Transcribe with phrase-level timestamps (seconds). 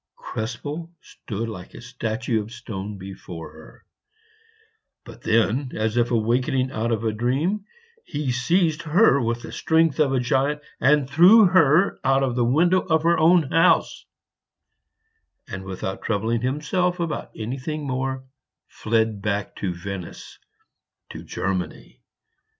[0.17, 3.85] Krespel stood like a statue of stone before her;
[5.03, 7.65] but then, as if awakening out of a dream,
[8.03, 12.43] he seized her with the strength of a giant and threw her out of the
[12.43, 14.05] window of her own house,
[15.47, 18.23] and, without troubling himself about anything more,
[18.67, 20.39] fled back to Venice
[21.11, 22.01] to Germany.